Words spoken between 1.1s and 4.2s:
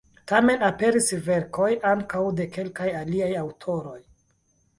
verkoj ankaŭ de kelkaj aliaj aŭtoroj.